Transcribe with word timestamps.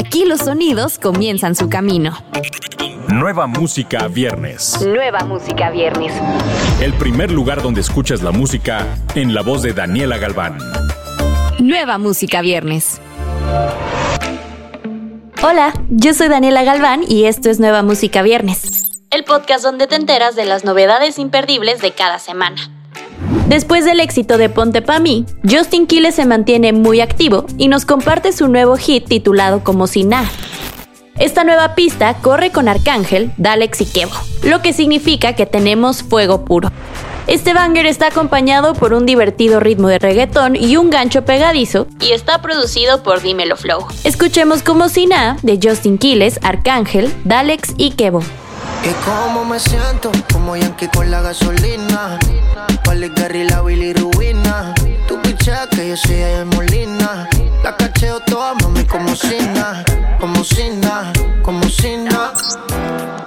Aquí 0.00 0.24
los 0.24 0.40
sonidos 0.40 0.98
comienzan 0.98 1.54
su 1.54 1.68
camino. 1.68 2.16
Nueva 3.08 3.46
música 3.46 4.08
viernes. 4.08 4.80
Nueva 4.80 5.26
música 5.26 5.68
viernes. 5.68 6.14
El 6.80 6.94
primer 6.94 7.30
lugar 7.30 7.60
donde 7.60 7.82
escuchas 7.82 8.22
la 8.22 8.30
música 8.30 8.86
en 9.14 9.34
la 9.34 9.42
voz 9.42 9.60
de 9.60 9.74
Daniela 9.74 10.16
Galván. 10.16 10.56
Nueva 11.58 11.98
música 11.98 12.40
viernes. 12.40 12.98
Hola, 15.42 15.74
yo 15.90 16.14
soy 16.14 16.28
Daniela 16.28 16.62
Galván 16.62 17.02
y 17.06 17.26
esto 17.26 17.50
es 17.50 17.60
Nueva 17.60 17.82
Música 17.82 18.22
Viernes. 18.22 19.02
El 19.10 19.24
podcast 19.24 19.62
donde 19.62 19.86
te 19.86 19.96
enteras 19.96 20.34
de 20.34 20.46
las 20.46 20.64
novedades 20.64 21.18
imperdibles 21.18 21.82
de 21.82 21.92
cada 21.92 22.18
semana. 22.18 22.79
Después 23.48 23.84
del 23.84 24.00
éxito 24.00 24.38
de 24.38 24.48
Ponte 24.48 24.82
Pa' 24.82 25.00
mí, 25.00 25.26
Justin 25.48 25.86
Quiles 25.86 26.14
se 26.14 26.26
mantiene 26.26 26.72
muy 26.72 27.00
activo 27.00 27.46
y 27.58 27.68
nos 27.68 27.84
comparte 27.84 28.32
su 28.32 28.48
nuevo 28.48 28.76
hit 28.76 29.06
titulado 29.06 29.64
Como 29.64 29.86
si 29.86 30.04
nada. 30.04 30.30
Esta 31.18 31.44
nueva 31.44 31.74
pista 31.74 32.14
corre 32.14 32.50
con 32.50 32.66
Arcángel, 32.66 33.30
Dalex 33.36 33.82
y 33.82 33.84
Kevo, 33.86 34.14
lo 34.42 34.62
que 34.62 34.72
significa 34.72 35.34
que 35.34 35.44
tenemos 35.44 36.02
fuego 36.02 36.44
puro. 36.46 36.70
Este 37.26 37.52
banger 37.52 37.86
está 37.86 38.06
acompañado 38.06 38.74
por 38.74 38.94
un 38.94 39.04
divertido 39.04 39.60
ritmo 39.60 39.88
de 39.88 39.98
reggaetón 39.98 40.56
y 40.56 40.76
un 40.76 40.90
gancho 40.90 41.24
pegadizo 41.24 41.86
y 42.00 42.12
está 42.12 42.40
producido 42.40 43.02
por 43.02 43.20
Dímelo 43.20 43.56
Flow. 43.56 43.86
Escuchemos 44.02 44.62
Como 44.62 44.88
si 44.88 45.06
nada 45.06 45.36
de 45.42 45.60
Justin 45.62 45.98
Quiles, 45.98 46.40
Arcángel, 46.42 47.12
Dalex 47.24 47.74
y 47.76 47.90
Kevo. 47.90 48.22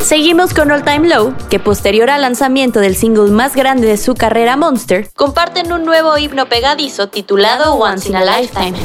Seguimos 0.00 0.54
con 0.54 0.70
All 0.70 0.84
Time 0.84 1.06
Low, 1.06 1.34
que 1.50 1.60
posterior 1.60 2.08
al 2.08 2.22
lanzamiento 2.22 2.80
del 2.80 2.96
single 2.96 3.30
más 3.30 3.54
grande 3.54 3.86
de 3.86 3.98
su 3.98 4.14
carrera 4.14 4.56
Monster, 4.56 5.10
comparten 5.14 5.70
un 5.70 5.84
nuevo 5.84 6.16
himno 6.16 6.48
pegadizo 6.48 7.10
titulado 7.10 7.74
Once 7.74 8.08
in 8.08 8.16
a 8.16 8.24
Lifetime. 8.24 8.78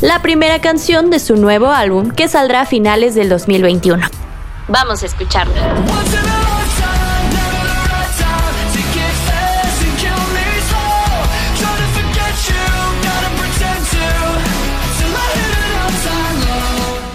La 0.00 0.22
primera 0.22 0.60
canción 0.60 1.10
de 1.10 1.18
su 1.18 1.34
nuevo 1.34 1.72
álbum 1.72 2.12
que 2.12 2.28
saldrá 2.28 2.60
a 2.60 2.66
finales 2.66 3.16
del 3.16 3.28
2021. 3.28 4.27
Vamos 4.68 5.02
a 5.02 5.06
escucharla. 5.06 5.54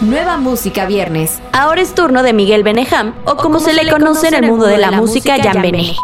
Nueva 0.02 0.38
música 0.38 0.86
viernes. 0.86 1.40
Ahora 1.52 1.82
es 1.82 1.94
turno 1.96 2.24
de 2.24 2.34
Miguel 2.34 2.64
Beneham, 2.64 3.14
o 3.26 3.36
como, 3.36 3.60
se, 3.60 3.74
le 3.74 3.90
conoce 3.90 4.28
en 4.30 4.34
el 4.34 4.50
mundo 4.50 4.66
de 4.66 4.78
la, 4.78 4.92
música, 4.92 5.38
Jan 5.42 5.62
Bené. 5.62 5.96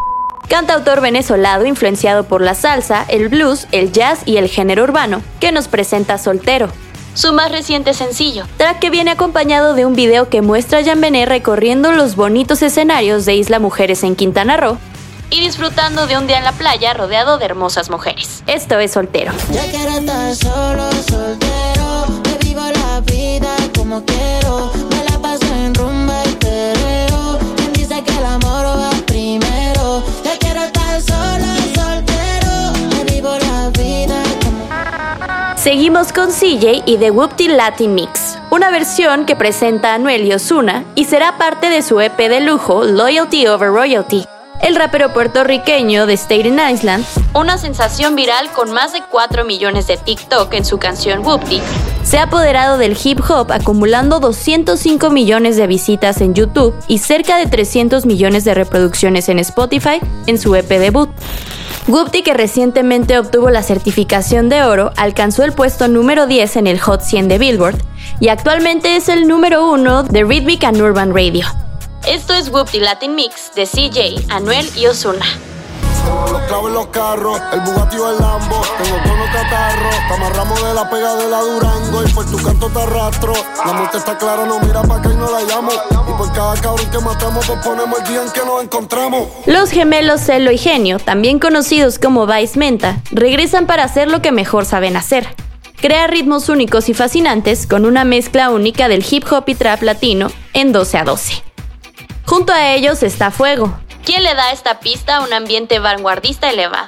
Cantautor 0.47 1.01
venezolano 1.01 1.65
influenciado 1.65 2.23
por 2.23 2.41
la 2.41 2.55
salsa, 2.55 3.05
el 3.07 3.29
blues, 3.29 3.67
el 3.71 3.91
jazz 3.91 4.21
y 4.25 4.37
el 4.37 4.47
género 4.47 4.83
urbano, 4.83 5.21
que 5.39 5.51
nos 5.51 5.67
presenta 5.67 6.17
Soltero, 6.17 6.69
su 7.13 7.33
más 7.33 7.51
reciente 7.51 7.93
sencillo, 7.93 8.45
track 8.57 8.79
que 8.79 8.89
viene 8.89 9.11
acompañado 9.11 9.73
de 9.73 9.85
un 9.85 9.95
video 9.95 10.29
que 10.29 10.41
muestra 10.41 10.79
a 10.79 10.83
Jan 10.83 11.01
Bené 11.01 11.25
recorriendo 11.25 11.91
los 11.91 12.15
bonitos 12.15 12.61
escenarios 12.61 13.25
de 13.25 13.35
Isla 13.35 13.59
Mujeres 13.59 14.03
en 14.03 14.15
Quintana 14.15 14.57
Roo 14.57 14.77
y 15.29 15.41
disfrutando 15.41 16.07
de 16.07 16.17
un 16.17 16.27
día 16.27 16.37
en 16.37 16.43
la 16.43 16.53
playa 16.53 16.93
rodeado 16.93 17.37
de 17.37 17.45
hermosas 17.45 17.89
mujeres. 17.89 18.43
Esto 18.47 18.79
es 18.79 18.91
soltero. 18.91 19.31
Ya 19.51 19.63
solo, 20.35 20.91
soltero. 21.07 22.05
Me 22.23 22.37
vivo 22.47 22.61
la 22.61 22.99
vida 23.01 23.55
como 23.75 24.03
quiero. 24.05 24.38
Seguimos 35.61 36.13
con 36.13 36.29
CJ 36.29 36.83
y 36.85 36.95
The 36.99 37.11
Whoopty 37.11 37.49
Latin 37.49 37.93
Mix, 37.93 38.37
una 38.49 38.71
versión 38.71 39.25
que 39.25 39.35
presenta 39.35 39.91
a 39.91 39.95
Anuel 39.95 40.23
y 40.23 40.33
y 40.95 41.03
será 41.03 41.37
parte 41.37 41.69
de 41.69 41.81
su 41.81 41.99
EP 41.99 42.17
de 42.17 42.39
lujo 42.39 42.85
Loyalty 42.85 43.45
Over 43.45 43.67
Royalty. 43.67 44.23
El 44.61 44.77
rapero 44.77 45.11
puertorriqueño 45.11 46.05
de 46.05 46.15
Staten 46.15 46.61
Island, 46.71 47.03
una 47.33 47.57
sensación 47.57 48.15
viral 48.15 48.49
con 48.53 48.71
más 48.71 48.93
de 48.93 49.01
4 49.11 49.43
millones 49.43 49.87
de 49.87 49.97
TikTok 49.97 50.53
en 50.53 50.63
su 50.63 50.77
canción 50.77 51.25
Whoopty, 51.25 51.61
se 52.03 52.19
ha 52.19 52.23
apoderado 52.23 52.77
del 52.77 52.97
hip 53.03 53.19
hop 53.29 53.51
acumulando 53.51 54.21
205 54.21 55.09
millones 55.09 55.57
de 55.57 55.67
visitas 55.67 56.21
en 56.21 56.35
YouTube 56.35 56.73
y 56.87 56.99
cerca 56.99 57.35
de 57.35 57.47
300 57.47 58.05
millones 58.05 58.45
de 58.45 58.53
reproducciones 58.53 59.27
en 59.27 59.39
Spotify 59.39 59.99
en 60.25 60.37
su 60.37 60.55
EP 60.55 60.69
debut. 60.69 61.09
Whoopty, 61.89 62.21
que 62.21 62.35
recientemente 62.35 63.17
obtuvo 63.17 63.49
la 63.49 63.63
certificación 63.63 64.47
de 64.47 64.61
oro, 64.61 64.91
alcanzó 64.95 65.43
el 65.43 65.53
puesto 65.53 65.87
número 65.87 66.27
10 66.27 66.57
en 66.57 66.67
el 66.67 66.79
Hot 66.79 67.01
100 67.01 67.27
de 67.27 67.39
Billboard 67.39 67.77
y 68.19 68.27
actualmente 68.27 68.95
es 68.95 69.09
el 69.09 69.27
número 69.27 69.71
1 69.71 70.03
de 70.03 70.23
Rhythmic 70.23 70.63
and 70.65 70.79
Urban 70.79 71.11
Radio. 71.15 71.47
Esto 72.07 72.35
es 72.35 72.49
Whoopty 72.49 72.79
Latin 72.79 73.15
Mix 73.15 73.55
de 73.55 73.65
CJ, 73.65 74.31
Anuel 74.31 74.69
y 74.77 74.85
Los 76.31 76.41
clavos 76.43 76.67
en 76.69 76.73
los 76.73 76.87
carros, 76.87 77.41
el 77.53 77.59
Bugatti 77.61 77.97
o 77.97 78.11
el 78.11 78.17
Lambo. 78.19 78.61
Tengo 78.81 78.97
tono 79.03 79.25
catarro, 79.33 79.89
te 80.07 80.13
amarramos 80.13 80.63
de 80.63 80.73
la 80.73 80.89
pega 80.89 81.15
de 81.15 81.29
la 81.29 81.41
Durango. 81.41 82.03
Y 82.03 82.11
por 82.11 82.25
tu 82.25 82.37
canto 82.37 82.69
te 82.69 82.81
arrastro. 82.81 83.33
La 83.65 83.73
muerte 83.73 83.97
está 83.97 84.17
clara, 84.17 84.45
no 84.45 84.59
mira 84.59 84.81
pa' 84.81 85.01
que 85.01 85.09
no 85.09 85.29
la 85.29 85.41
llamo. 85.41 85.71
Y 85.71 86.11
por 86.17 86.31
cada 86.33 86.55
cabrón 86.55 86.89
que 86.89 86.99
matamos, 86.99 87.45
pues 87.45 87.59
ponemos 87.63 87.99
el 87.99 88.07
día 88.07 88.23
en 88.23 88.31
que 88.31 88.45
nos 88.45 88.63
encontramos. 88.63 89.27
Los 89.45 89.71
gemelos 89.71 90.21
Celo 90.21 90.51
y 90.51 90.57
Genio, 90.57 90.99
también 90.99 91.39
conocidos 91.39 91.99
como 91.99 92.27
Vice 92.27 92.57
Menta, 92.57 93.01
regresan 93.11 93.65
para 93.65 93.83
hacer 93.83 94.09
lo 94.09 94.21
que 94.21 94.31
mejor 94.31 94.65
saben 94.65 94.97
hacer. 94.97 95.27
Crear 95.81 96.09
ritmos 96.11 96.49
únicos 96.49 96.89
y 96.89 96.93
fascinantes 96.93 97.65
con 97.65 97.85
una 97.85 98.03
mezcla 98.03 98.49
única 98.49 98.89
del 98.89 99.05
hip 99.09 99.23
hop 99.31 99.45
y 99.47 99.55
trap 99.55 99.81
latino 99.81 100.29
en 100.53 100.73
12 100.73 100.97
a 100.97 101.03
12. 101.05 101.43
Junto 102.25 102.51
a 102.51 102.73
ellos 102.73 103.01
está 103.01 103.31
Fuego, 103.31 103.73
quien 104.09 104.23
le 104.23 104.33
da 104.33 104.45
a 104.45 104.51
esta 104.53 104.79
pista 104.79 105.21
un 105.21 105.31
ambiente 105.33 105.77
vanguardista 105.77 106.49
elevado. 106.49 106.87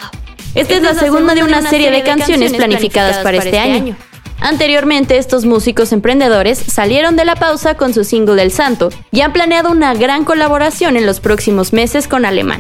Esta 0.56 0.74
es 0.74 0.82
la 0.82 0.96
segunda 0.96 1.36
de 1.36 1.44
una 1.44 1.62
serie 1.70 1.92
de 1.92 2.02
canciones 2.02 2.52
planificadas 2.52 3.20
para 3.20 3.38
este 3.38 3.60
año. 3.60 3.96
Anteriormente, 4.40 5.20
estos 5.20 5.46
músicos 5.46 5.92
emprendedores 5.92 6.58
salieron 6.58 7.16
de 7.16 7.26
la 7.26 7.36
pausa 7.36 7.76
con 7.76 7.94
su 7.94 8.06
single 8.06 8.42
El 8.42 8.52
Santo 8.52 8.90
y 9.12 9.22
han 9.22 9.34
planeado 9.34 9.70
una 9.70 9.94
gran 9.94 10.26
colaboración 10.26 10.98
en 10.98 11.06
los 11.06 11.20
próximos 11.20 11.74
meses 11.74 12.08
con 12.08 12.26
Alemán. 12.26 12.60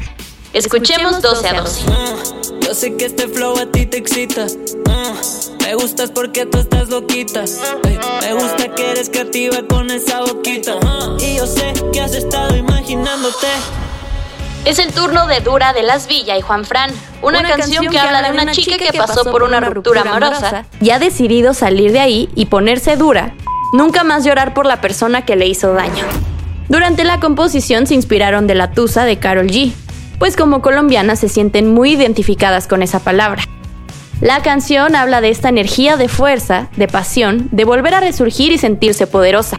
Escuchemos 0.54 1.24
12 1.24 1.48
a 1.48 1.54
12. 1.62 1.90
Uh, 1.90 2.60
Yo 2.62 2.76
sé 2.76 2.96
que 2.98 3.06
este 3.06 3.28
flow 3.30 3.58
a 3.58 3.66
ti 3.66 3.88
te 3.88 3.98
excita. 3.98 4.46
uh, 4.46 5.64
Me 5.64 5.74
gustas 5.74 6.12
porque 6.12 6.46
tú 6.46 6.60
estás 6.60 6.90
loquita. 6.90 7.46
Me 8.22 8.34
gusta 8.36 8.76
que 8.76 8.92
eres 8.92 9.10
creativa 9.10 9.58
con 9.68 9.90
esa 9.90 10.20
boquita. 10.22 10.76
uh, 10.76 11.18
Y 11.20 11.38
yo 11.38 11.48
sé 11.48 11.74
que 11.92 12.00
has 12.00 12.14
estado 12.14 12.56
imaginándote. 12.56 13.48
Es 14.64 14.78
el 14.78 14.94
turno 14.94 15.26
de 15.26 15.40
Dura 15.40 15.74
de 15.74 15.82
Las 15.82 16.08
Villa 16.08 16.38
y 16.38 16.42
Juan 16.42 16.66
Fran, 16.66 16.92
una, 17.24 17.42
canción, 17.42 17.88
que 17.88 17.98
habla 17.98 18.22
de 18.22 18.32
una 18.32 18.52
chica 18.52 18.78
que 18.78 18.96
pasó 18.96 19.24
por 19.32 19.42
una 19.42 19.60
ruptura 19.60 20.02
amorosa 20.02 20.66
y 20.80 20.92
ha 20.92 21.00
decidido 21.00 21.56
salir 21.56 21.92
de 21.92 22.00
ahí 22.00 22.30
y 22.36 22.46
ponerse 22.46 22.96
dura, 22.96 23.34
nunca 23.74 24.04
más 24.04 24.24
llorar 24.24 24.54
por 24.54 24.68
la 24.68 24.80
persona 24.80 25.26
que 25.26 25.36
le 25.36 25.48
hizo 25.48 25.74
daño. 25.74 26.06
Durante 26.70 27.04
la 27.04 27.20
composición 27.20 27.88
se 27.88 27.96
inspiraron 27.96 28.46
de 28.46 28.54
la 28.54 28.72
Tusa 28.72 29.04
de 29.04 29.18
Carol 29.18 29.48
G, 29.48 29.74
pues 30.20 30.38
como 30.38 30.62
colombianas 30.62 31.20
se 31.20 31.28
sienten 31.28 31.74
muy 31.74 31.94
identificadas 31.94 32.68
con 32.68 32.84
esa 32.84 33.00
palabra. 33.00 33.44
La 34.22 34.44
canción 34.44 34.96
habla 34.96 35.22
de 35.22 35.30
esta 35.30 35.50
energía 35.50 35.98
de 35.98 36.08
fuerza, 36.08 36.70
de 36.78 36.88
pasión, 36.88 37.50
de 37.52 37.66
volver 37.66 37.96
a 37.96 38.00
resurgir 38.00 38.52
y 38.52 38.60
sentirse 38.60 39.07
poderosa. 39.07 39.57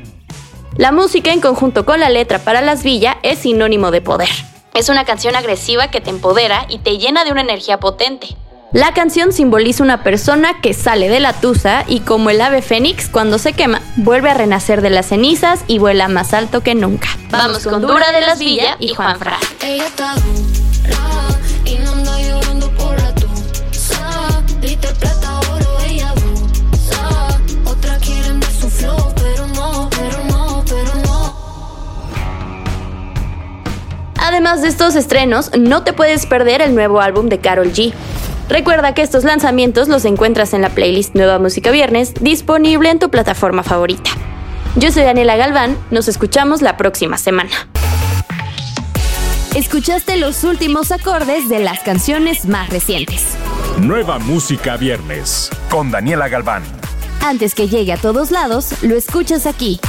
La 0.77 0.93
música 0.93 1.33
en 1.33 1.41
conjunto 1.41 1.85
con 1.85 1.99
la 1.99 2.09
letra 2.09 2.39
para 2.39 2.61
Las 2.61 2.85
Villa 2.85 3.19
es 3.25 3.41
sinónimo 3.41 3.91
de 3.91 4.01
poder. 4.01 4.52
Es 4.75 4.89
una 4.89 5.05
canción 5.05 5.37
agresiva 5.37 5.89
que 5.89 6.01
te 6.01 6.09
empodera 6.09 6.65
y 6.69 6.79
te 6.79 6.97
llena 6.97 7.25
de 7.25 7.31
una 7.31 7.43
energía 7.43 7.79
potente. 7.79 8.29
La 8.73 8.95
canción 8.95 9.35
simboliza 9.35 9.83
una 9.83 10.03
persona 10.03 10.63
que 10.63 10.73
sale 10.73 11.11
de 11.11 11.21
la 11.21 11.35
tusa 11.35 11.85
y 11.87 12.01
como 12.01 12.31
el 12.31 12.41
ave 12.41 12.63
fénix 12.63 13.11
cuando 13.11 13.39
se 13.39 13.53
quema, 13.53 13.83
vuelve 13.97 14.31
a 14.31 14.35
renacer 14.35 14.81
de 14.81 14.89
las 14.89 15.07
cenizas 15.07 15.63
y 15.67 15.79
vuela 15.79 16.09
más 16.09 16.33
alto 16.33 16.63
que 16.63 16.75
nunca. 16.75 17.09
Vamos 17.29 17.65
con 17.65 17.83
Dura 17.83 18.13
de 18.13 18.23
las 18.23 18.39
Villa 18.39 18.79
y 18.81 18.95
Juan 18.95 19.19
Fran. 19.19 19.39
Además 34.63 34.79
de 34.79 34.85
estos 34.85 34.95
estrenos, 34.95 35.51
no 35.59 35.83
te 35.83 35.93
puedes 35.93 36.25
perder 36.25 36.63
el 36.63 36.77
nuevo 36.77 37.01
álbum 37.01 37.29
de 37.29 37.41
Carol 37.41 37.73
G. 37.73 37.93
Recuerda 38.49 38.95
que 38.95 39.03
estos 39.03 39.25
lanzamientos 39.25 39.89
los 39.89 40.05
encuentras 40.05 40.55
en 40.55 40.63
la 40.63 40.69
playlist 40.69 41.17
Nueva 41.17 41.41
Música 41.41 41.73
Viernes, 41.73 42.15
disponible 42.21 42.89
en 42.89 43.01
tu 43.01 43.11
plataforma 43.11 43.65
favorita. 43.65 44.11
Yo 44.77 44.93
soy 44.93 45.03
Daniela 45.03 45.35
Galván, 45.35 45.77
nos 45.91 46.07
escuchamos 46.07 46.63
la 46.63 46.77
próxima 46.77 47.19
semana. 47.19 47.51
Escuchaste 49.57 50.17
los 50.17 50.45
últimos 50.45 50.93
acordes 50.93 51.49
de 51.49 51.59
las 51.59 51.81
canciones 51.81 52.47
más 52.47 52.71
recientes. 52.71 53.25
Nueva 53.81 54.21
música 54.21 54.77
viernes 54.77 55.51
con 55.71 55.91
Daniela 55.91 56.29
Galván. 56.29 56.63
Antes 57.21 57.57
que 57.57 57.67
llegue 57.67 57.93
a 57.93 57.97
todos 57.97 58.31
lados, 58.31 58.81
lo 58.83 58.95
escuchas 58.95 59.47
aquí. 59.47 59.81